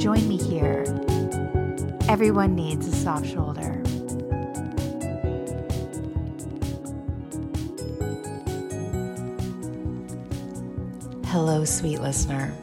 [0.00, 0.82] Join me here.
[2.08, 3.82] Everyone needs a soft shoulder.
[11.26, 12.56] Hello, sweet listener.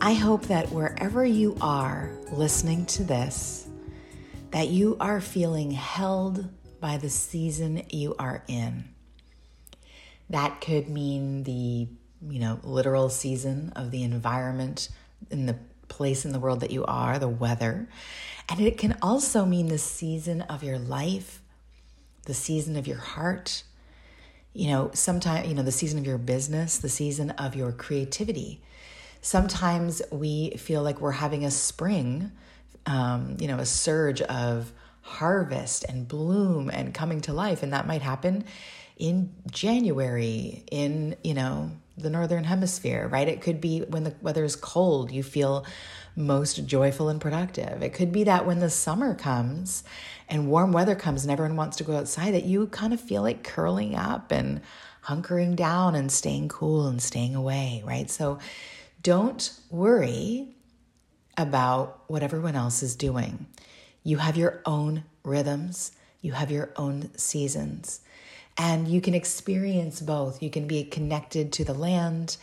[0.00, 3.68] I hope that wherever you are listening to this,
[4.52, 6.48] that you are feeling held
[6.80, 8.84] by the season you are in.
[10.30, 11.88] That could mean the
[12.26, 14.88] you know, literal season of the environment
[15.30, 15.58] in the
[15.94, 17.88] place in the world that you are, the weather.
[18.48, 21.40] And it can also mean the season of your life,
[22.26, 23.62] the season of your heart,
[24.52, 28.62] you know, sometimes, you know, the season of your business, the season of your creativity.
[29.20, 32.30] Sometimes we feel like we're having a spring,
[32.86, 37.62] um, you know, a surge of harvest and bloom and coming to life.
[37.62, 38.44] And that might happen
[38.96, 43.28] in January, in, you know, the northern hemisphere, right?
[43.28, 45.64] It could be when the weather is cold, you feel
[46.16, 47.82] most joyful and productive.
[47.82, 49.84] It could be that when the summer comes
[50.28, 53.22] and warm weather comes and everyone wants to go outside, that you kind of feel
[53.22, 54.60] like curling up and
[55.04, 58.10] hunkering down and staying cool and staying away, right?
[58.10, 58.38] So
[59.02, 60.54] don't worry
[61.36, 63.46] about what everyone else is doing.
[64.02, 68.00] You have your own rhythms, you have your own seasons.
[68.56, 70.42] And you can experience both.
[70.42, 72.36] You can be connected to the land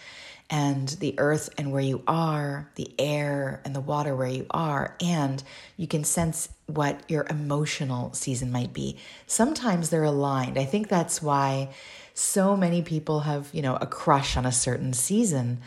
[0.50, 4.98] and the earth and where you are, the air and the water where you are,
[5.02, 5.42] and
[5.78, 8.98] you can sense what your emotional season might be.
[9.28, 10.58] Sometimes they're aligned.
[10.58, 11.70] I think that's why
[12.14, 15.62] so many people have, you know, a crush on a certain season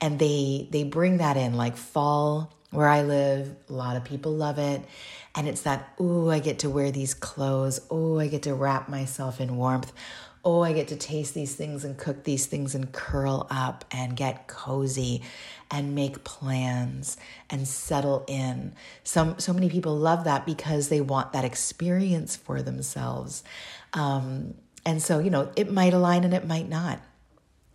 [0.00, 4.32] and they they bring that in like fall where I live, a lot of people
[4.32, 4.84] love it.
[5.34, 7.80] And it's that, oh, I get to wear these clothes.
[7.90, 9.92] Oh, I get to wrap myself in warmth.
[10.44, 14.14] Oh, I get to taste these things and cook these things and curl up and
[14.14, 15.22] get cozy
[15.70, 17.16] and make plans
[17.48, 18.74] and settle in.
[19.02, 23.42] Some so many people love that because they want that experience for themselves.
[23.94, 27.00] Um, and so, you know, it might align and it might not.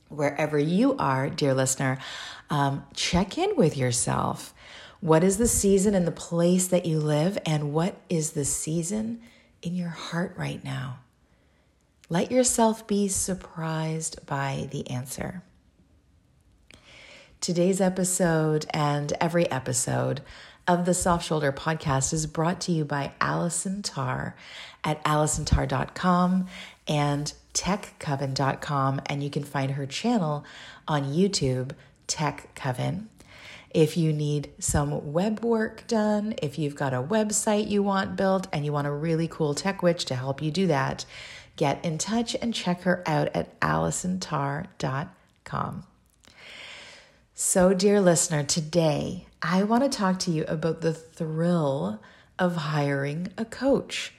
[0.09, 1.97] Wherever you are, dear listener,
[2.49, 4.53] um, check in with yourself.
[5.01, 9.21] What is the season in the place that you live, and what is the season
[9.61, 10.99] in your heart right now?
[12.09, 15.41] Let yourself be surprised by the answer.
[17.39, 20.19] Today's episode and every episode
[20.67, 24.35] of the Soft Shoulder podcast is brought to you by Allison Tarr
[24.83, 26.47] at allisontarr.com
[26.89, 29.01] and techcoven.com.
[29.05, 30.43] And you can find her channel
[30.89, 31.71] on YouTube,
[32.07, 33.07] Tech Coven.
[33.71, 38.47] If you need some web work done, if you've got a website you want built
[38.51, 41.05] and you want a really cool tech witch to help you do that,
[41.55, 45.83] get in touch and check her out at allisontarr.com.
[47.35, 52.01] So, dear listener, today I want to talk to you about the thrill
[52.37, 54.13] of hiring a coach.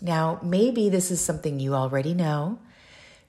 [0.00, 2.58] Now, maybe this is something you already know.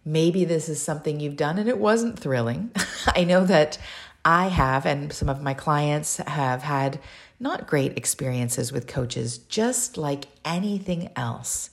[0.06, 2.72] Maybe this is something you've done and it wasn't thrilling.
[3.08, 3.78] I know that
[4.26, 7.00] I have, and some of my clients have had
[7.40, 11.70] not great experiences with coaches, just like anything else,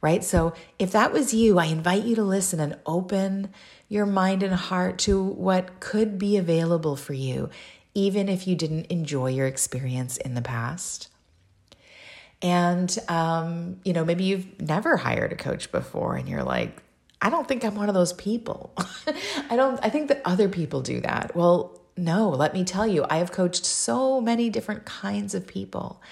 [0.00, 0.22] right?
[0.22, 3.48] So if that was you, I invite you to listen and open
[3.88, 7.48] your mind and heart to what could be available for you,
[7.94, 11.08] even if you didn't enjoy your experience in the past.
[12.42, 16.82] And, um, you know, maybe you've never hired a coach before and you're like,
[17.22, 18.74] I don't think I'm one of those people.
[19.50, 21.34] I don't, I think that other people do that.
[21.34, 26.02] Well, no, let me tell you, I have coached so many different kinds of people.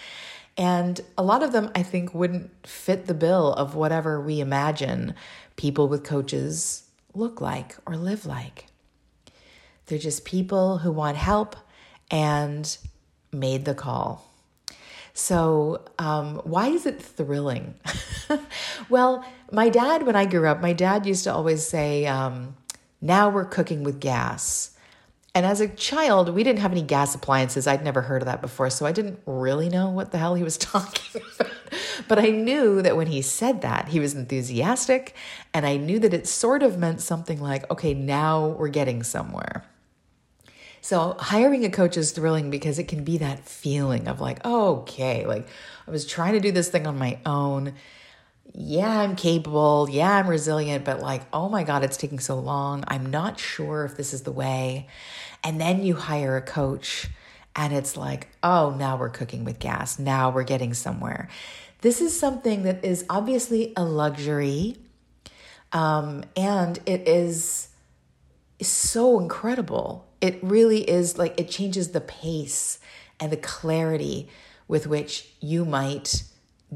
[0.56, 5.14] And a lot of them, I think, wouldn't fit the bill of whatever we imagine
[5.56, 8.66] people with coaches look like or live like.
[9.86, 11.56] They're just people who want help
[12.10, 12.76] and
[13.32, 14.31] made the call.
[15.12, 17.75] So, um, why is it thrilling?
[18.88, 22.56] well, my dad, when I grew up, my dad used to always say, um,
[23.00, 24.74] Now we're cooking with gas.
[25.34, 27.66] And as a child, we didn't have any gas appliances.
[27.66, 30.44] I'd never heard of that before, so I didn't really know what the hell he
[30.44, 31.52] was talking about.
[32.06, 35.14] But I knew that when he said that, he was enthusiastic,
[35.52, 39.64] and I knew that it sort of meant something like, okay, now we're getting somewhere.
[40.81, 45.26] So hiring a coach is thrilling because it can be that feeling of like, okay,
[45.26, 45.48] like
[45.88, 47.75] I was trying to do this thing on my own.
[48.56, 49.89] Yeah, I'm capable.
[49.91, 52.85] Yeah, I'm resilient, but like, oh my God, it's taking so long.
[52.87, 54.87] I'm not sure if this is the way.
[55.43, 57.09] And then you hire a coach
[57.56, 59.99] and it's like, oh, now we're cooking with gas.
[59.99, 61.29] Now we're getting somewhere.
[61.81, 64.77] This is something that is obviously a luxury.
[65.73, 67.69] Um, and it is
[68.61, 72.79] so incredible it really is like it changes the pace
[73.21, 74.27] and the clarity
[74.67, 76.23] with which you might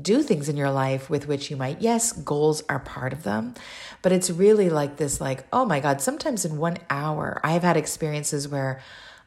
[0.01, 3.55] do things in your life with which you might yes goals are part of them
[4.03, 7.63] but it's really like this like oh my god sometimes in 1 hour i have
[7.63, 8.81] had experiences where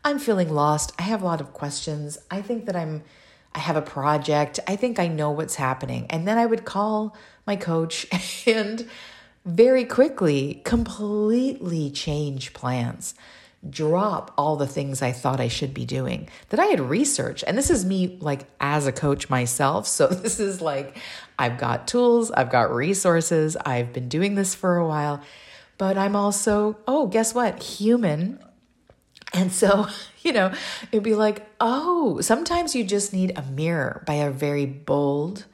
[0.04, 0.94] i'm feeling lost.
[0.98, 2.18] I have a lot of questions.
[2.30, 3.04] I think that i'm
[3.54, 4.60] i have a project.
[4.68, 6.06] I think i know what's happening.
[6.10, 7.16] And then i would call
[7.46, 8.08] my coach
[8.48, 8.88] and
[9.46, 13.16] very quickly completely change plans
[13.70, 17.44] drop all the things I thought I should be doing that I had researched.
[17.46, 19.88] And this is me, like, as a coach myself.
[19.88, 20.98] So this is like,
[21.38, 25.22] I've got tools, I've got resources, I've been doing this for a while,
[25.78, 27.62] but I'm also, oh, guess what?
[27.62, 28.40] Human.
[29.34, 29.88] And so,
[30.22, 30.54] you know,
[30.92, 35.46] it'd be like, oh, sometimes you just need a mirror by a very bold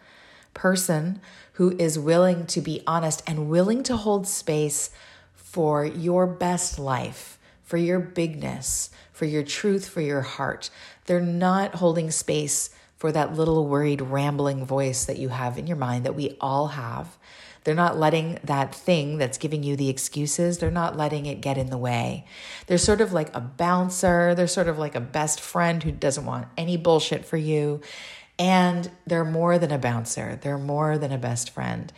[0.53, 1.19] person
[1.53, 4.91] who is willing to be honest and willing to hold space
[5.33, 7.36] for your best life
[7.67, 10.69] for your bigness, for your truth, for your heart.
[11.05, 15.77] They're not holding space for that little worried, rambling voice that you have in your
[15.77, 17.17] mind that we all have.
[17.65, 21.57] They're not letting that thing that's giving you the excuses, they're not letting it get
[21.57, 22.25] in the way.
[22.67, 26.25] They're sort of like a bouncer, they're sort of like a best friend who doesn't
[26.25, 27.81] want any bullshit for you.
[28.39, 31.91] And they're more than a bouncer, they're more than a best friend.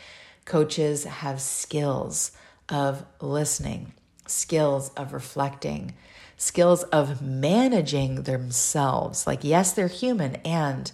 [0.45, 2.31] Coaches have skills
[2.67, 3.93] of listening,
[4.29, 5.93] skills of reflecting,
[6.37, 9.27] skills of managing themselves.
[9.27, 10.35] Like, yes, they're human.
[10.45, 10.91] And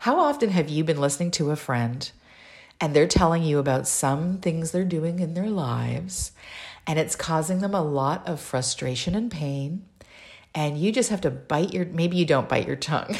[0.00, 2.10] how often have you been listening to a friend
[2.80, 6.32] and they're telling you about some things they're doing in their lives
[6.86, 9.84] and it's causing them a lot of frustration and pain?
[10.54, 13.16] And you just have to bite your, maybe you don't bite your tongue.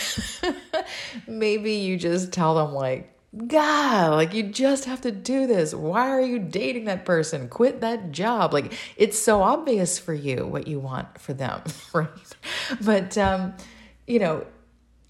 [1.26, 5.74] maybe you just tell them, like, God, like you just have to do this.
[5.74, 7.48] Why are you dating that person?
[7.48, 8.52] Quit that job.
[8.52, 12.08] Like it's so obvious for you what you want for them, right?
[12.80, 13.54] But um,
[14.06, 14.46] you know,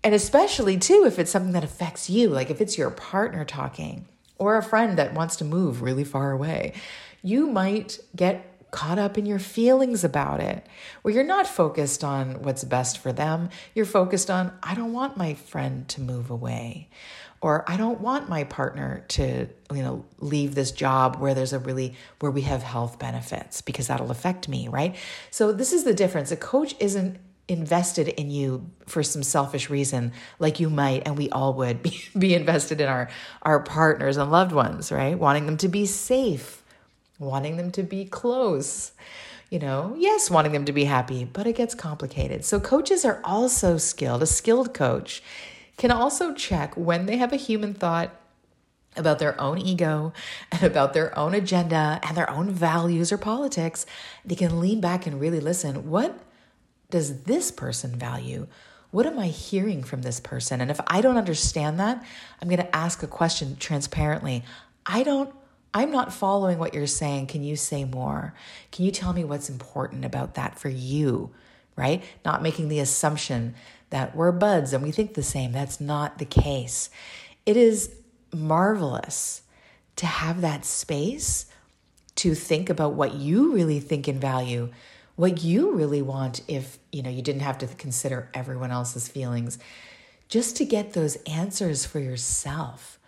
[0.02, 4.06] and especially too if it's something that affects you, like if it's your partner talking
[4.38, 6.72] or a friend that wants to move really far away,
[7.22, 10.66] you might get caught up in your feelings about it,
[11.02, 13.48] where you're not focused on what's best for them.
[13.72, 16.88] You're focused on, I don't want my friend to move away
[17.44, 21.58] or I don't want my partner to, you know, leave this job where there's a
[21.58, 24.96] really where we have health benefits because that'll affect me, right?
[25.30, 26.32] So this is the difference.
[26.32, 31.28] A coach isn't invested in you for some selfish reason like you might and we
[31.28, 33.10] all would be, be invested in our
[33.42, 35.18] our partners and loved ones, right?
[35.18, 36.62] Wanting them to be safe,
[37.18, 38.92] wanting them to be close.
[39.50, 42.46] You know, yes, wanting them to be happy, but it gets complicated.
[42.46, 44.22] So coaches are also skilled.
[44.22, 45.22] A skilled coach
[45.76, 48.10] can also check when they have a human thought
[48.96, 50.12] about their own ego
[50.52, 53.86] and about their own agenda and their own values or politics,
[54.24, 55.90] they can lean back and really listen.
[55.90, 56.18] What
[56.90, 58.46] does this person value?
[58.90, 60.60] What am I hearing from this person?
[60.60, 62.04] And if I don't understand that,
[62.40, 64.44] I'm going to ask a question transparently.
[64.86, 65.34] I don't
[65.76, 67.26] I'm not following what you're saying.
[67.26, 68.32] Can you say more?
[68.70, 71.30] Can you tell me what's important about that for you?
[71.74, 72.04] Right?
[72.24, 73.56] Not making the assumption
[73.90, 75.52] that we're buds and we think the same.
[75.52, 76.90] That's not the case.
[77.46, 77.94] It is
[78.32, 79.42] marvelous
[79.96, 81.46] to have that space
[82.16, 84.70] to think about what you really think and value,
[85.16, 89.58] what you really want if, you know, you didn't have to consider everyone else's feelings.
[90.28, 92.98] Just to get those answers for yourself.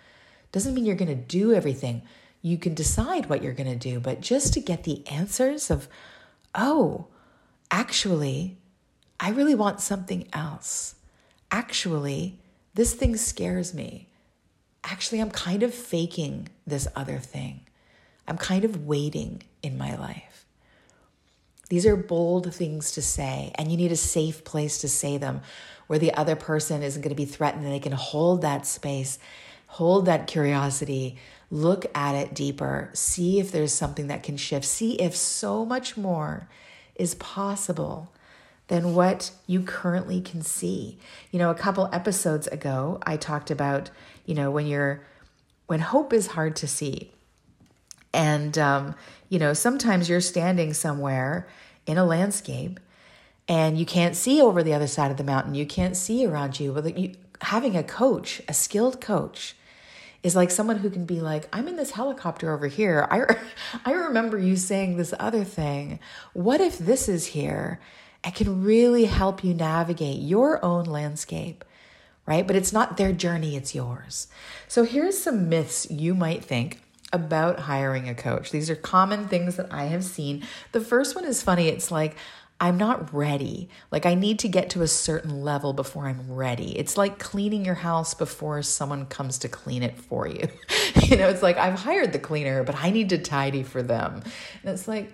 [0.53, 2.03] Doesn't mean you're going to do everything.
[2.43, 5.89] You can decide what you're going to do, but just to get the answers of,
[6.55, 7.07] oh,
[7.71, 8.57] actually,
[9.19, 10.95] I really want something else.
[11.51, 12.39] Actually,
[12.75, 14.09] this thing scares me.
[14.85, 17.61] Actually, I'm kind of faking this other thing.
[18.29, 20.45] I'm kind of waiting in my life.
[21.69, 25.41] These are bold things to say, and you need a safe place to say them
[25.87, 29.19] where the other person isn't going to be threatened and they can hold that space,
[29.67, 31.17] hold that curiosity,
[31.51, 35.97] look at it deeper, see if there's something that can shift, see if so much
[35.97, 36.49] more
[36.95, 38.13] is possible
[38.69, 40.99] than what you currently can see.
[41.31, 43.91] You know, a couple episodes ago, I talked about,
[44.25, 45.05] you know, when you're,
[45.67, 47.13] when hope is hard to see.
[48.13, 48.95] And, um,
[49.29, 51.49] you know, sometimes you're standing somewhere
[51.87, 52.81] in a landscape
[53.49, 55.55] and you can't see over the other side of the mountain.
[55.55, 56.73] You can't see around you.
[56.73, 59.55] But you, having a coach, a skilled coach,
[60.23, 63.07] is like someone who can be like, I'm in this helicopter over here.
[63.11, 63.37] I,
[63.85, 66.01] I remember you saying this other thing.
[66.33, 67.79] What if this is here?
[68.27, 71.65] It can really help you navigate your own landscape,
[72.27, 72.47] right?
[72.47, 74.27] But it's not their journey, it's yours.
[74.67, 76.81] So here's some myths you might think
[77.13, 78.51] about hiring a coach.
[78.51, 80.43] These are common things that I have seen.
[80.73, 81.69] The first one is funny.
[81.69, 82.17] It's like,
[82.59, 83.69] I'm not ready.
[83.93, 86.77] Like, I need to get to a certain level before I'm ready.
[86.77, 90.49] It's like cleaning your house before someone comes to clean it for you.
[91.03, 94.23] you know, it's like I've hired the cleaner, but I need to tidy for them.
[94.63, 95.13] And it's like,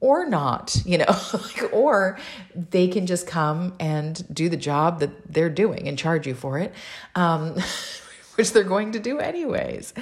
[0.00, 1.20] or not, you know,
[1.72, 2.18] or
[2.54, 6.58] they can just come and do the job that they're doing and charge you for
[6.58, 6.74] it.
[7.14, 7.56] Um,
[8.36, 9.94] which they're going to do anyways.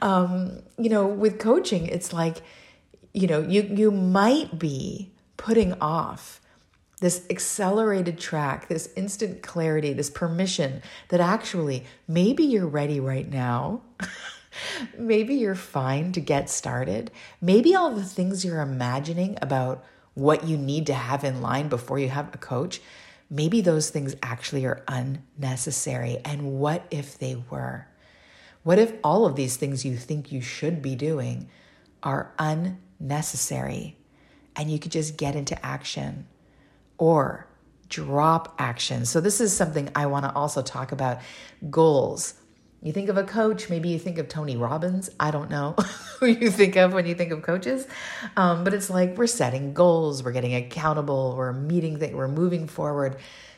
[0.00, 2.38] Um, you know, with coaching, it's like,
[3.12, 6.40] you know, you you might be putting off
[7.00, 13.82] this accelerated track, this instant clarity, this permission that actually maybe you're ready right now.
[14.98, 17.10] maybe you're fine to get started.
[17.40, 21.98] Maybe all the things you're imagining about what you need to have in line before
[21.98, 22.80] you have a coach,
[23.28, 26.18] maybe those things actually are unnecessary.
[26.24, 27.86] And what if they were?
[28.62, 31.48] What if all of these things you think you should be doing
[32.02, 33.96] are unnecessary?
[34.56, 36.26] and you could just get into action
[36.98, 37.46] or
[37.88, 39.04] drop action.
[39.06, 41.20] So, this is something I want to also talk about
[41.70, 42.34] goals.
[42.82, 45.10] You think of a coach, maybe you think of Tony Robbins.
[45.20, 45.72] I don't know
[46.18, 47.86] who you think of when you think of coaches.
[48.36, 52.66] Um, but it's like we're setting goals, we're getting accountable, we're meeting that we're moving
[52.66, 53.16] forward.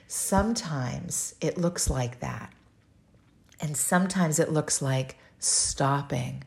[0.09, 2.53] Sometimes it looks like that.
[3.61, 6.43] And sometimes it looks like stopping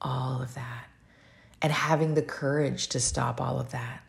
[0.00, 0.86] all of that
[1.60, 4.02] and having the courage to stop all of that.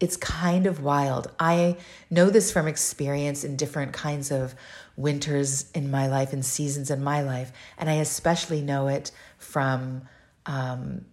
[0.00, 1.30] It's kind of wild.
[1.38, 1.76] I
[2.10, 4.54] know this from experience in different kinds of
[4.96, 7.52] winters in my life and seasons in my life.
[7.78, 10.02] And I especially know it from
[10.46, 11.04] um,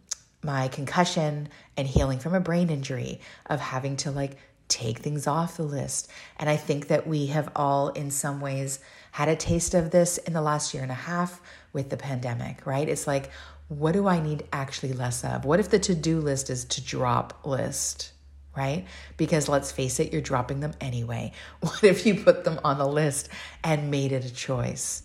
[0.42, 5.58] my concussion and healing from a brain injury of having to like take things off
[5.58, 6.10] the list.
[6.38, 8.80] And I think that we have all, in some ways,
[9.12, 11.42] had a taste of this in the last year and a half
[11.74, 12.88] with the pandemic, right?
[12.88, 13.32] It's like,
[13.70, 15.46] what do I need actually less of?
[15.46, 18.12] What if the to do list is to drop list,
[18.58, 18.86] right?
[19.16, 21.32] Because let's face it, you're dropping them anyway.
[21.60, 23.30] What if you put them on the list
[23.64, 25.04] and made it a choice?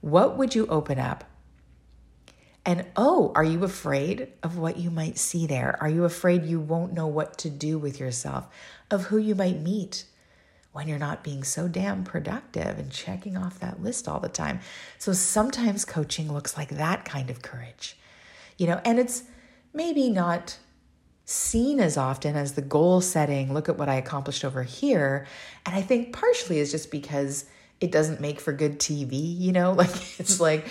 [0.00, 1.24] What would you open up?
[2.66, 5.76] And oh, are you afraid of what you might see there?
[5.80, 8.48] Are you afraid you won't know what to do with yourself,
[8.90, 10.06] of who you might meet?
[10.72, 14.58] when you're not being so damn productive and checking off that list all the time.
[14.98, 17.96] So sometimes coaching looks like that kind of courage
[18.56, 19.24] you know, and it's
[19.72, 20.58] maybe not
[21.24, 25.26] seen as often as the goal setting, look at what I accomplished over here.
[25.64, 27.46] And I think partially is just because
[27.80, 30.66] it doesn't make for good TV, you know, like it's like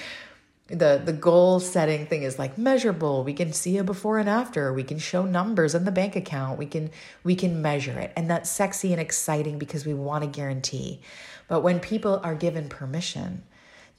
[0.67, 3.23] the the goal setting thing is like measurable.
[3.23, 4.71] We can see a before and after.
[4.71, 6.57] We can show numbers in the bank account.
[6.57, 6.91] We can
[7.23, 8.13] we can measure it.
[8.15, 11.01] And that's sexy and exciting because we want to guarantee.
[11.47, 13.43] But when people are given permission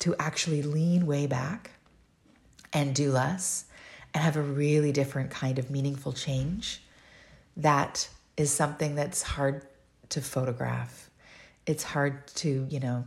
[0.01, 1.73] to actually lean way back
[2.73, 3.67] and do less
[4.15, 6.81] and have a really different kind of meaningful change,
[7.57, 9.67] that is something that's hard
[10.11, 11.11] to photograph.
[11.67, 13.05] It's hard to, you know,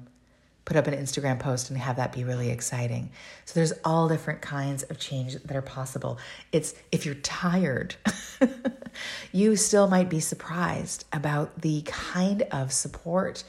[0.68, 3.10] put up an Instagram post and have that be really exciting.
[3.46, 6.20] So there's all different kinds of change that are possible.
[6.52, 7.96] It's if you're tired,
[9.32, 13.46] you still might be surprised about the kind of support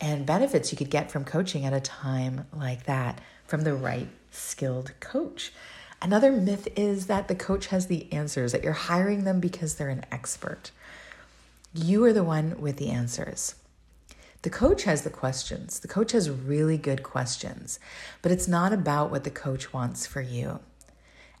[0.00, 4.08] and benefits you could get from coaching at a time like that from the right
[4.32, 5.52] skilled coach.
[6.02, 9.88] Another myth is that the coach has the answers, that you're hiring them because they're
[9.88, 10.70] an expert.
[11.74, 13.54] You are the one with the answers.
[14.42, 15.80] The coach has the questions.
[15.80, 17.80] The coach has really good questions,
[18.22, 20.60] but it's not about what the coach wants for you.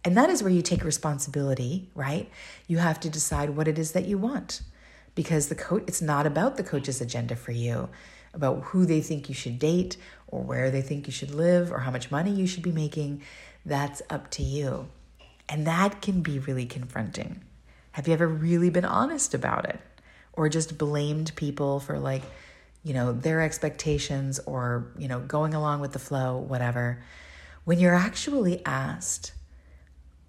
[0.04, 2.30] And that is where you take responsibility, right?
[2.66, 4.62] You have to decide what it is that you want
[5.16, 7.88] because the coach it's not about the coach's agenda for you,
[8.32, 9.96] about who they think you should date
[10.28, 13.22] or where they think you should live or how much money you should be making
[13.66, 14.88] that's up to you.
[15.48, 17.44] And that can be really confronting.
[17.92, 19.80] Have you ever really been honest about it?
[20.32, 22.22] Or just blamed people for like,
[22.84, 27.02] you know, their expectations or, you know, going along with the flow, whatever.
[27.64, 29.32] When you're actually asked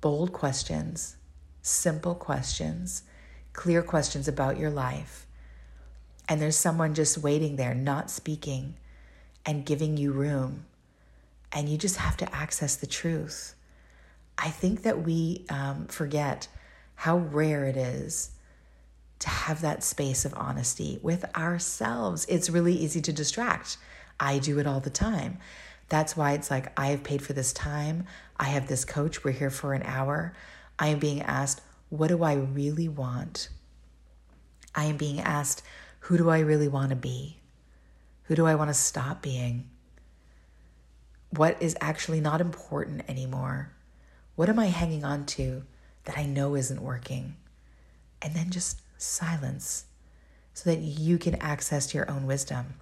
[0.01, 1.17] bold questions,
[1.62, 3.03] simple questions,
[3.53, 5.27] clear questions about your life,
[6.27, 8.75] and there's someone just waiting there, not speaking
[9.46, 10.65] and giving you room
[11.51, 13.56] and you just have to access the truth.
[14.38, 16.48] I think that we um, forget
[16.96, 18.32] how rare it is
[19.20, 22.25] to have that space of honesty with ourselves.
[22.30, 23.77] It's really easy to distract.
[24.20, 25.39] I do it all the time.
[25.89, 28.06] That's why it's like, I have paid for this time.
[28.39, 29.24] I have this coach.
[29.24, 30.34] We're here for an hour.
[30.77, 33.50] I am being asked, what do I really want?
[34.75, 35.63] I am being asked,
[36.01, 37.39] who do I really want to be?
[38.24, 39.70] Who do I want to stop being?
[41.30, 43.72] What is actually not important anymore?
[44.36, 45.64] What am I hanging on to
[46.06, 47.36] that I know isn't working?
[48.22, 49.86] And then just silence
[50.54, 52.76] so that you can access your own wisdom.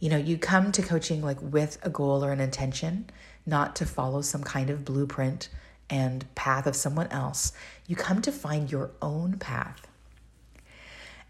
[0.00, 3.10] You know, you come to coaching like with a goal or an intention,
[3.44, 5.48] not to follow some kind of blueprint
[5.90, 7.52] and path of someone else.
[7.86, 9.86] You come to find your own path.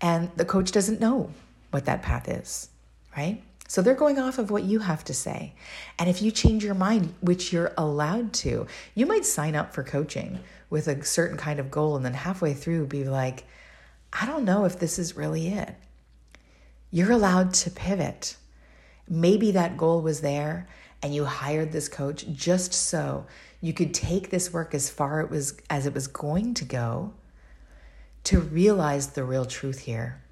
[0.00, 1.30] And the coach doesn't know
[1.70, 2.68] what that path is,
[3.16, 3.42] right?
[3.68, 5.52] So they're going off of what you have to say.
[5.98, 9.82] And if you change your mind, which you're allowed to, you might sign up for
[9.82, 13.44] coaching with a certain kind of goal and then halfway through be like,
[14.10, 15.74] I don't know if this is really it.
[16.90, 18.36] You're allowed to pivot.
[19.06, 20.66] Maybe that goal was there
[21.02, 23.26] and you hired this coach just so
[23.60, 27.12] you could take this work as far it was as it was going to go
[28.24, 30.22] to realize the real truth here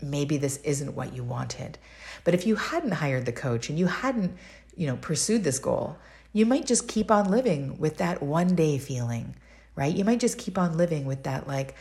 [0.00, 1.78] maybe this isn't what you wanted.
[2.24, 4.36] But if you hadn't hired the coach and you hadn't,
[4.76, 5.96] you know, pursued this goal,
[6.32, 9.34] you might just keep on living with that one day feeling,
[9.76, 9.94] right?
[9.94, 11.74] You might just keep on living with that like,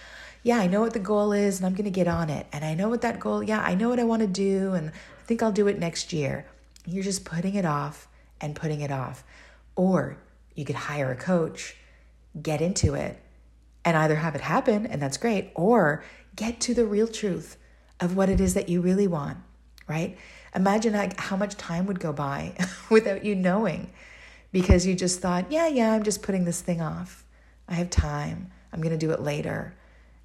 [0.43, 2.47] yeah, I know what the goal is and I'm going to get on it.
[2.53, 4.89] And I know what that goal, yeah, I know what I want to do and
[4.89, 6.45] I think I'll do it next year.
[6.85, 8.07] You're just putting it off
[8.39, 9.23] and putting it off.
[9.75, 10.17] Or
[10.55, 11.75] you could hire a coach,
[12.41, 13.19] get into it,
[13.83, 16.03] and either have it happen, and that's great, or
[16.35, 17.57] get to the real truth
[17.99, 19.37] of what it is that you really want,
[19.87, 20.17] right?
[20.55, 22.55] Imagine like how much time would go by
[22.89, 23.89] without you knowing
[24.51, 27.23] because you just thought, yeah, yeah, I'm just putting this thing off.
[27.67, 28.51] I have time.
[28.71, 29.75] I'm going to do it later.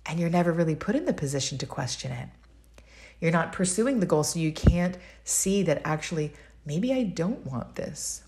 [0.06, 2.28] And you're never really put in the position to question it.
[3.20, 6.32] You're not pursuing the goal, so you can't see that actually,
[6.66, 8.22] maybe I don't want this.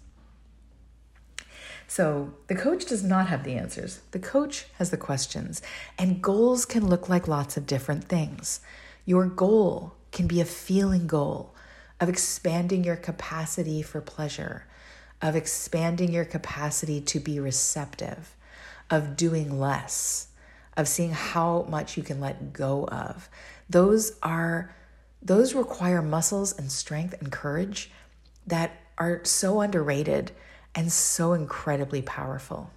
[1.88, 4.00] So the coach does not have the answers.
[4.12, 5.62] The coach has the questions.
[5.98, 8.60] And goals can look like lots of different things.
[9.04, 11.54] Your goal can be a feeling goal
[12.00, 14.66] of expanding your capacity for pleasure,
[15.20, 18.34] of expanding your capacity to be receptive,
[18.90, 20.28] of doing less,
[20.76, 23.28] of seeing how much you can let go of.
[23.68, 24.74] Those are
[25.22, 27.90] those require muscles and strength and courage
[28.46, 30.32] that are so underrated
[30.74, 32.70] and so incredibly powerful.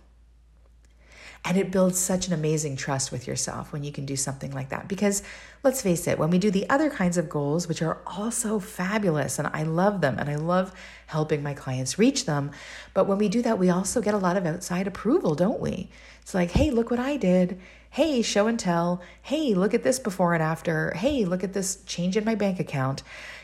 [1.48, 4.68] And it builds such an amazing trust with yourself when you can do something like
[4.68, 4.90] that.
[4.90, 5.24] Because
[5.64, 9.40] let's face it, when we do the other kinds of goals, which are also fabulous,
[9.40, 10.74] and I love them and I love
[11.06, 12.52] helping my clients reach them,
[12.94, 15.90] but when we do that, we also get a lot of outside approval, don't we?
[16.22, 17.62] It's like, hey, look what I did.
[17.92, 19.02] Hey, show and tell.
[19.22, 20.92] Hey, look at this before and after.
[20.96, 23.04] Hey, look at this change in my bank account.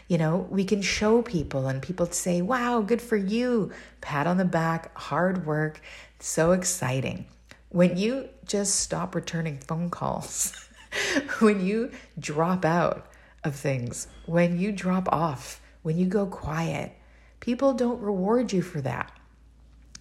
[0.09, 3.71] You know, we can show people and people say, wow, good for you.
[4.01, 5.79] Pat on the back, hard work,
[6.19, 7.27] so exciting.
[7.73, 10.53] When you just stop returning phone calls,
[11.39, 13.07] when you drop out
[13.43, 16.91] of things, when you drop off, when you go quiet,
[17.39, 19.11] people don't reward you for that.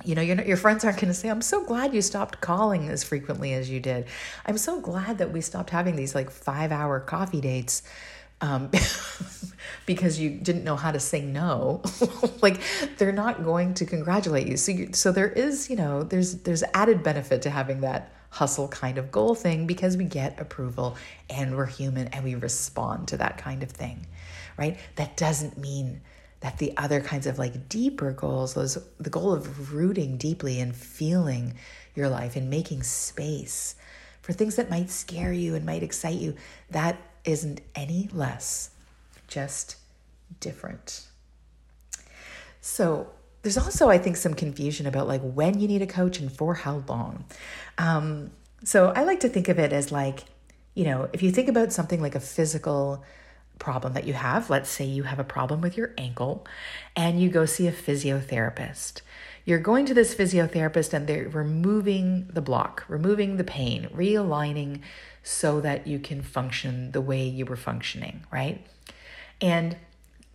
[0.05, 2.91] You know, not, your friends aren't going to say, I'm so glad you stopped calling
[2.91, 4.05] as frequently as you did.
[4.45, 7.83] I'm so glad that we stopped having these like five hour coffee dates
[8.43, 8.71] um,
[9.87, 11.83] because you didn't know how to say no.
[12.43, 12.61] Like
[12.99, 14.57] they're not going to congratulate you.
[14.57, 18.67] So you, so there is you know there's there's added benefit to having that hustle
[18.67, 20.97] kind of goal thing because we get approval
[21.31, 24.07] and we're human and we respond to that kind of thing
[24.57, 24.79] right?
[24.97, 26.01] That doesn't mean
[26.41, 30.75] that the other kinds of like deeper goals those the goal of rooting deeply and
[30.75, 31.55] feeling
[31.95, 33.77] your life and making space
[34.21, 36.35] for things that might scare you and might excite you
[36.71, 38.71] that isn't any less,
[39.29, 39.77] just
[40.41, 41.07] different.
[42.61, 43.11] So,
[43.43, 46.55] there's also, I think, some confusion about like when you need a coach and for
[46.55, 47.25] how long.
[47.77, 48.31] Um,
[48.65, 50.25] so, I like to think of it as like,
[50.75, 53.05] you know, if you think about something like a physical
[53.59, 56.45] problem that you have, let's say you have a problem with your ankle
[56.97, 59.03] and you go see a physiotherapist.
[59.45, 64.81] You're going to this physiotherapist and they're removing the block, removing the pain, realigning
[65.23, 68.65] so that you can function the way you were functioning, right?
[69.41, 69.77] And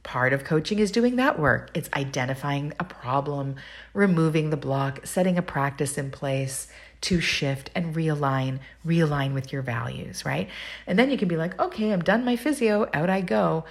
[0.04, 1.70] part of coaching is doing that work.
[1.74, 3.56] It's identifying a problem,
[3.94, 6.68] removing the block, setting a practice in place
[7.02, 10.50] to shift and realign, realign with your values, right?
[10.88, 13.66] And then you can be like, okay, I'm done my physio, out I go.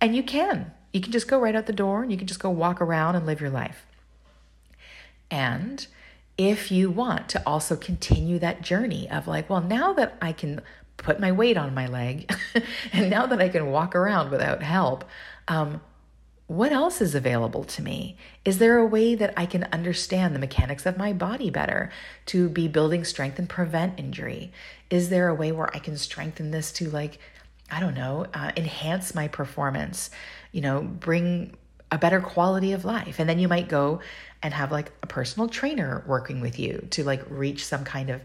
[0.00, 0.72] And you can.
[0.92, 3.14] You can just go right out the door and you can just go walk around
[3.14, 3.86] and live your life.
[5.30, 5.86] And
[6.50, 10.60] if you want to also continue that journey of like, well, now that I can
[10.96, 12.32] put my weight on my leg.
[12.92, 15.04] and now that I can walk around without help,
[15.48, 15.80] um,
[16.46, 18.16] what else is available to me?
[18.44, 21.90] Is there a way that I can understand the mechanics of my body better
[22.26, 24.52] to be building strength and prevent injury?
[24.90, 27.18] Is there a way where I can strengthen this to, like,
[27.70, 30.10] I don't know, uh, enhance my performance,
[30.52, 31.54] you know, bring
[31.90, 33.18] a better quality of life?
[33.18, 34.00] And then you might go
[34.42, 38.20] and have like a personal trainer working with you to like reach some kind of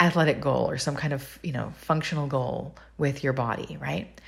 [0.00, 4.20] athletic goal or some kind of, you know, functional goal with your body, right?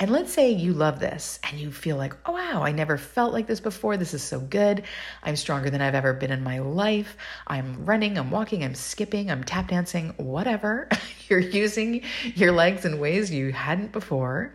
[0.00, 3.32] And let's say you love this and you feel like, oh, wow, I never felt
[3.32, 3.96] like this before.
[3.96, 4.84] This is so good.
[5.22, 7.16] I'm stronger than I've ever been in my life.
[7.46, 10.88] I'm running, I'm walking, I'm skipping, I'm tap dancing, whatever.
[11.28, 14.52] You're using your legs in ways you hadn't before.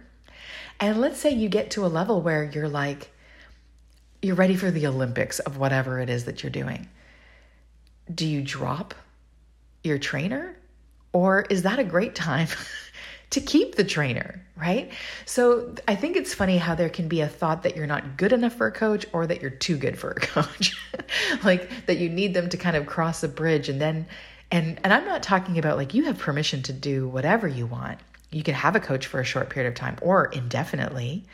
[0.80, 3.13] And let's say you get to a level where you're like,
[4.24, 6.88] you're ready for the Olympics of whatever it is that you're doing.
[8.14, 8.94] Do you drop
[9.84, 10.56] your trainer?
[11.12, 12.48] Or is that a great time
[13.32, 14.92] to keep the trainer, right?
[15.26, 18.32] So I think it's funny how there can be a thought that you're not good
[18.32, 20.78] enough for a coach or that you're too good for a coach.
[21.44, 24.06] like that you need them to kind of cross a bridge and then
[24.52, 28.00] and and I'm not talking about like you have permission to do whatever you want.
[28.32, 31.26] You can have a coach for a short period of time or indefinitely.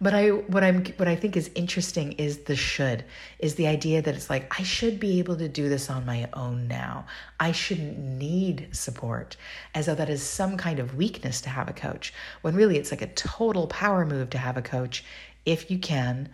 [0.00, 3.04] But I what I'm what I think is interesting is the should
[3.38, 6.28] is the idea that it's like I should be able to do this on my
[6.32, 7.06] own now.
[7.38, 9.36] I shouldn't need support
[9.74, 12.90] as though that is some kind of weakness to have a coach when really it's
[12.90, 15.04] like a total power move to have a coach
[15.46, 16.28] if you can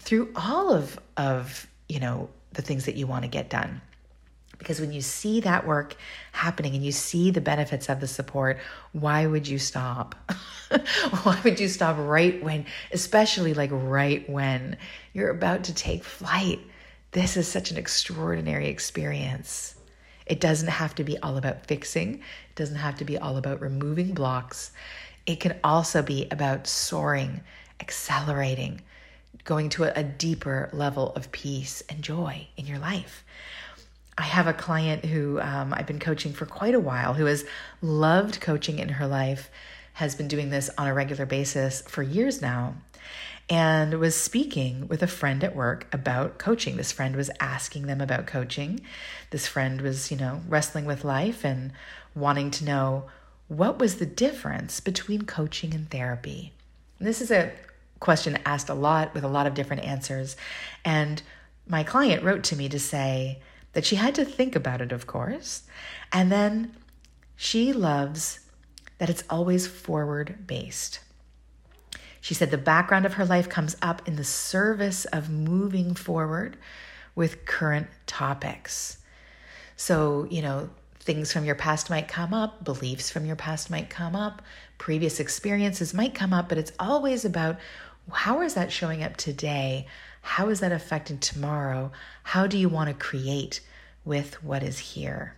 [0.00, 3.80] through all of of you know the things that you want to get done.
[4.58, 5.96] Because when you see that work
[6.32, 8.58] happening and you see the benefits of the support,
[8.92, 10.14] why would you stop?
[11.22, 14.76] why would you stop right when, especially like right when
[15.12, 16.60] you're about to take flight?
[17.12, 19.74] This is such an extraordinary experience.
[20.26, 23.60] It doesn't have to be all about fixing, it doesn't have to be all about
[23.60, 24.72] removing blocks.
[25.26, 27.40] It can also be about soaring,
[27.80, 28.80] accelerating,
[29.44, 33.24] going to a, deeper level of peace and joy in your life.
[34.16, 37.44] I have a client who um, I've been coaching for quite a while who has
[37.82, 39.50] loved coaching in her life,
[39.94, 42.74] has been doing this on a regular basis for years now,
[43.50, 46.76] and was speaking with a friend at work about coaching.
[46.76, 48.80] This friend was asking them about coaching.
[49.30, 51.72] This friend was, you know, wrestling with life and
[52.14, 53.04] wanting to know
[53.48, 56.52] what was the difference between coaching and therapy.
[56.98, 57.52] And this is a
[58.00, 60.36] question asked a lot with a lot of different answers.
[60.84, 61.22] And
[61.66, 63.40] my client wrote to me to say,
[63.74, 65.64] that she had to think about it, of course.
[66.12, 66.74] And then
[67.36, 68.40] she loves
[68.98, 71.00] that it's always forward based.
[72.20, 76.56] She said the background of her life comes up in the service of moving forward
[77.14, 78.98] with current topics.
[79.76, 83.90] So, you know, things from your past might come up, beliefs from your past might
[83.90, 84.40] come up,
[84.78, 87.58] previous experiences might come up, but it's always about
[88.10, 89.86] how is that showing up today?
[90.24, 91.92] How is that affecting tomorrow?
[92.24, 93.60] How do you want to create
[94.04, 95.34] with what is here?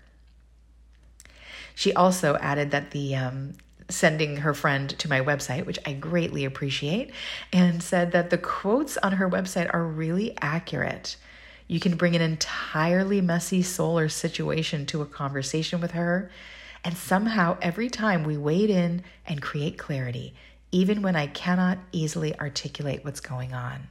[1.74, 3.54] She also added that the um,
[3.88, 7.10] sending her friend to my website, which I greatly appreciate,
[7.52, 11.16] and said that the quotes on her website are really accurate.
[11.66, 16.30] You can bring an entirely messy soul or situation to a conversation with her,
[16.84, 20.32] and somehow every time we wade in and create clarity,
[20.70, 23.88] even when I cannot easily articulate what's going on.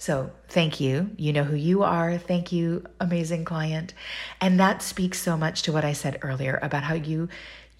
[0.00, 1.10] So, thank you.
[1.18, 2.16] You know who you are.
[2.16, 3.92] Thank you, amazing client.
[4.40, 7.28] And that speaks so much to what I said earlier about how you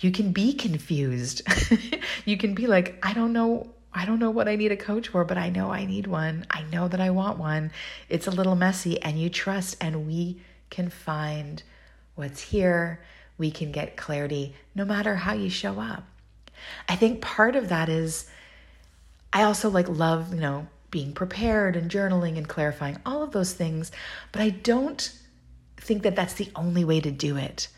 [0.00, 1.40] you can be confused.
[2.26, 5.08] you can be like, I don't know I don't know what I need a coach
[5.08, 6.44] for, but I know I need one.
[6.50, 7.72] I know that I want one.
[8.10, 11.62] It's a little messy and you trust and we can find
[12.16, 13.00] what's here.
[13.38, 16.04] We can get clarity no matter how you show up.
[16.86, 18.26] I think part of that is
[19.32, 23.52] I also like love, you know, being prepared and journaling and clarifying, all of those
[23.52, 23.92] things.
[24.32, 25.12] But I don't
[25.76, 27.68] think that that's the only way to do it.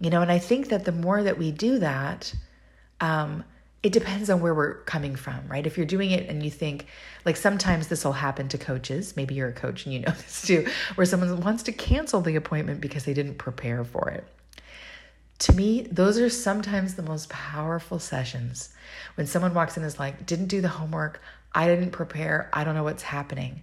[0.00, 2.32] You know, and I think that the more that we do that,
[3.00, 3.44] um,
[3.82, 5.66] it depends on where we're coming from, right?
[5.66, 6.86] If you're doing it and you think,
[7.24, 10.42] like sometimes this will happen to coaches, maybe you're a coach and you know this
[10.42, 14.24] too, where someone wants to cancel the appointment because they didn't prepare for it.
[15.40, 18.74] To me, those are sometimes the most powerful sessions
[19.14, 21.20] when someone walks in and is like, didn't do the homework,
[21.58, 22.48] I didn't prepare.
[22.52, 23.62] I don't know what's happening.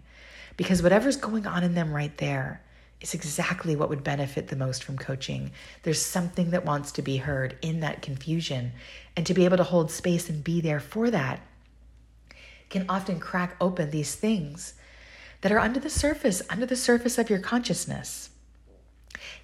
[0.58, 2.62] Because whatever's going on in them right there
[3.00, 5.52] is exactly what would benefit the most from coaching.
[5.84, 8.74] There's something that wants to be heard in that confusion.
[9.16, 11.40] And to be able to hold space and be there for that
[12.70, 14.74] can often crack open these things
[15.40, 18.30] that are under the surface, under the surface of your consciousness.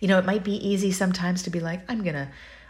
[0.02, 2.28] You know, it might be easy sometimes to be like, I'm going to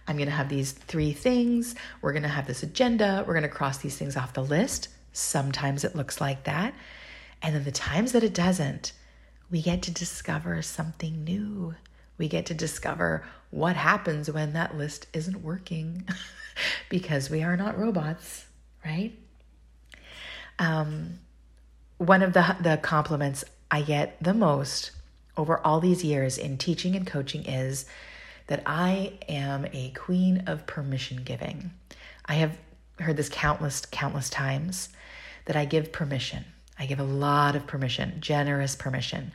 [0.08, 1.74] I'm going to have these three things.
[2.02, 3.24] We're going to have this agenda.
[3.26, 4.89] We're going to cross these things off the list.
[5.13, 6.74] Sometimes it looks like that.
[7.41, 8.93] And then the times that it doesn't,
[9.50, 11.76] we get to discover something new.
[12.17, 16.08] We get to discover what happens when that list isn't working
[16.89, 18.45] because we are not robots,
[18.86, 19.17] right?
[20.60, 21.19] Um,
[21.97, 24.91] one of the, the compliments I get the most
[25.36, 27.86] over all these years in teaching and coaching is
[28.47, 31.71] that I am a queen of permission giving.
[32.26, 32.58] I have
[33.00, 34.89] heard this countless, countless times
[35.45, 36.45] that I give permission.
[36.77, 39.32] I give a lot of permission, generous permission.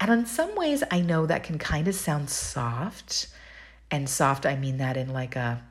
[0.00, 3.28] And in some ways, I know that can kind of sound soft.
[3.90, 5.62] And soft, I mean that in like a,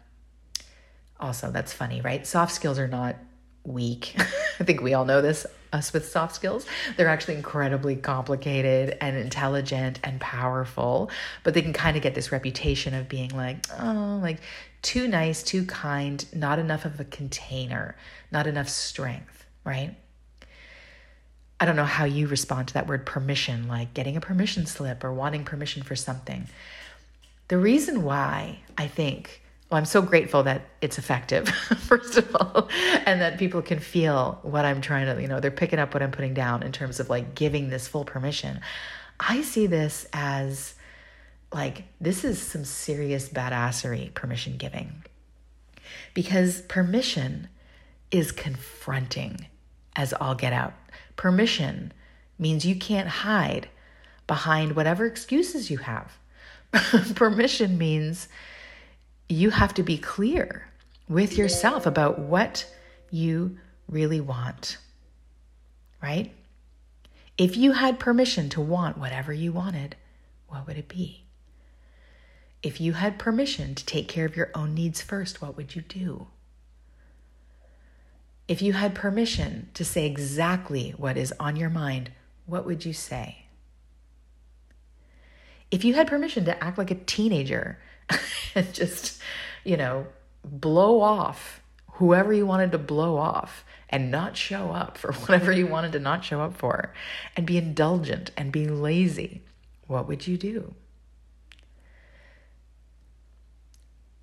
[1.19, 2.25] also, that's funny, right?
[2.25, 3.17] Soft skills are not
[3.65, 4.15] weak.
[4.59, 6.65] I think we all know this, us with soft skills.
[6.97, 11.11] They're actually incredibly complicated and intelligent and powerful,
[11.43, 14.39] but they can kind of get this reputation of being like, oh, like
[14.81, 17.95] too nice, too kind, not enough of a container,
[18.31, 19.38] not enough strength,
[19.69, 19.95] right?
[21.59, 25.03] I don't know how you respond to that word permission, like getting a permission slip
[25.03, 26.47] or wanting permission for something.
[27.49, 31.47] The reason why I think well, I'm so grateful that it's effective,
[31.87, 32.69] first of all,
[33.05, 36.01] and that people can feel what I'm trying to, you know, they're picking up what
[36.01, 38.61] I'm putting down in terms of like giving this full permission.
[39.19, 40.73] I see this as
[41.53, 45.03] like, this is some serious badassery, permission giving.
[46.15, 47.47] Because permission
[48.09, 49.45] is confronting
[49.99, 50.73] as all get out.
[51.17, 51.91] Permission
[52.39, 53.67] means you can't hide
[54.27, 56.17] behind whatever excuses you have.
[57.15, 58.29] permission means
[59.27, 60.69] you have to be clear
[61.09, 62.65] with yourself about what
[63.11, 63.57] you
[63.89, 64.77] really want,
[66.01, 66.31] right?
[67.37, 69.97] If you had permission to want whatever you wanted,
[70.47, 71.25] what would it be?
[72.63, 75.81] If you had permission to take care of your own needs first, what would you
[75.81, 76.27] do?
[78.49, 82.11] If you had permission to say exactly what is on your mind,
[82.47, 83.45] what would you say?
[85.69, 87.77] If you had permission to act like a teenager
[88.55, 89.21] and just,
[89.63, 90.07] you know,
[90.43, 95.67] blow off whoever you wanted to blow off and not show up for whatever you
[95.67, 96.91] wanted to not show up for
[97.37, 99.43] and be indulgent and be lazy,
[99.85, 100.73] what would you do?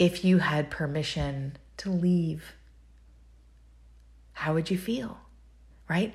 [0.01, 2.56] If you had permission to leave,
[4.37, 5.19] how would you feel?
[5.89, 6.13] Right?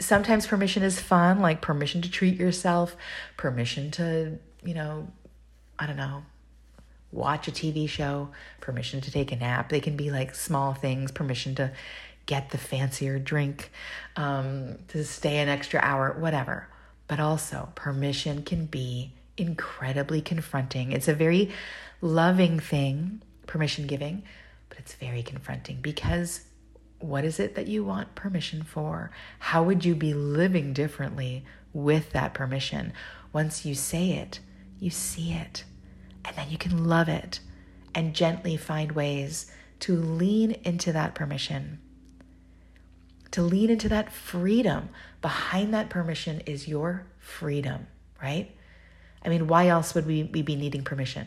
[0.00, 2.96] Sometimes permission is fun, like permission to treat yourself,
[3.36, 5.06] permission to, you know,
[5.78, 6.24] I don't know,
[7.12, 9.68] watch a TV show, permission to take a nap.
[9.68, 11.70] They can be like small things, permission to
[12.26, 13.70] get the fancier drink,
[14.16, 16.68] um, to stay an extra hour, whatever.
[17.06, 20.90] But also, permission can be incredibly confronting.
[20.90, 21.52] It's a very
[22.00, 24.24] loving thing, permission giving,
[24.68, 26.40] but it's very confronting because
[27.00, 29.10] what is it that you want permission for?
[29.38, 32.92] How would you be living differently with that permission?
[33.32, 34.40] Once you say it,
[34.78, 35.64] you see it.
[36.24, 37.40] And then you can love it
[37.94, 41.78] and gently find ways to lean into that permission,
[43.30, 44.88] to lean into that freedom.
[45.22, 47.86] Behind that permission is your freedom,
[48.22, 48.54] right?
[49.28, 51.26] I mean, why else would we, we be needing permission?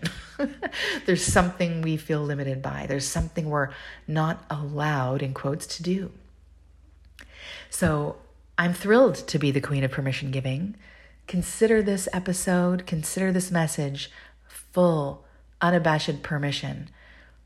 [1.05, 3.69] There's something we feel limited by, there's something we're
[4.07, 6.11] not allowed, in quotes, to do.
[7.69, 8.15] So
[8.57, 10.77] I'm thrilled to be the queen of permission giving.
[11.27, 14.09] Consider this episode, consider this message
[14.47, 15.23] full,
[15.61, 16.89] unabashed permission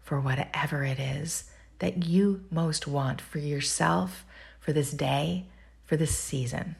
[0.01, 4.23] for whatever it is that you most want for yourself,
[4.61, 5.47] for this day,
[5.83, 6.77] for this season.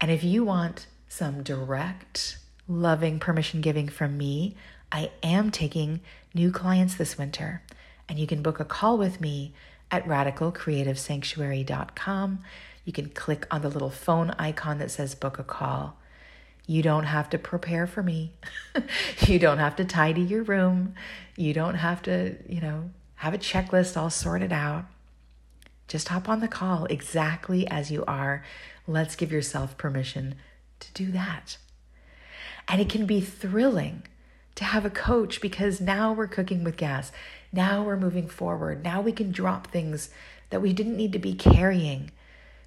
[0.00, 4.54] And if you want some direct, loving permission giving from me,
[4.90, 6.00] I am taking
[6.34, 7.62] new clients this winter.
[8.08, 9.52] And you can book a call with me
[9.90, 12.38] at radicalcreativesanctuary.com.
[12.84, 15.96] You can click on the little phone icon that says book a call.
[16.66, 18.32] You don't have to prepare for me.
[19.26, 20.94] you don't have to tidy your room.
[21.36, 24.86] You don't have to, you know, have a checklist all sorted out.
[25.88, 28.44] Just hop on the call exactly as you are.
[28.88, 30.34] Let's give yourself permission
[30.80, 31.58] to do that.
[32.68, 34.02] And it can be thrilling
[34.56, 37.12] to have a coach because now we're cooking with gas.
[37.52, 38.82] Now we're moving forward.
[38.82, 40.10] Now we can drop things
[40.50, 42.10] that we didn't need to be carrying.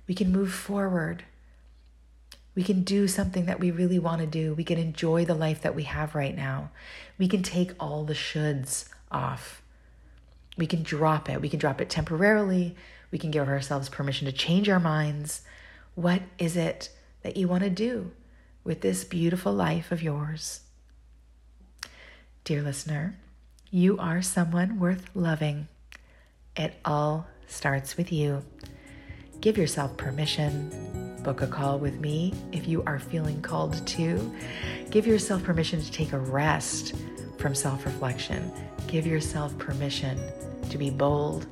[0.08, 1.24] We can move forward.
[2.56, 4.54] We can do something that we really want to do.
[4.54, 6.72] We can enjoy the life that we have right now.
[7.18, 9.62] We can take all the shoulds off.
[10.58, 11.42] We can drop it.
[11.42, 12.76] We can drop it temporarily.
[13.12, 15.42] We can give ourselves permission to change our minds.
[15.96, 16.90] What is it
[17.24, 18.12] that you want to do
[18.70, 20.60] with this beautiful life of yours?
[22.44, 23.18] Dear listener,
[23.72, 25.68] You are someone worth loving.
[26.56, 28.44] It all starts with you.
[29.42, 31.18] Give yourself permission.
[31.24, 34.36] Book a call with me if you are feeling called to.
[34.92, 36.94] Give yourself permission to take a rest
[37.40, 38.52] from self reflection.
[38.86, 40.20] Give yourself permission
[40.70, 41.48] to be bold.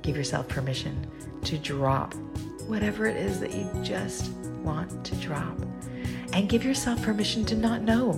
[0.00, 1.06] Give yourself permission
[1.44, 2.14] to drop
[2.66, 4.32] whatever it is that you just
[4.64, 5.58] want to drop.
[6.32, 8.12] And give yourself permission to not know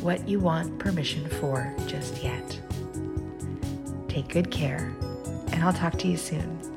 [0.00, 2.60] what you want permission for just yet.
[4.08, 4.94] Take good care,
[5.52, 6.73] and I'll talk to you soon.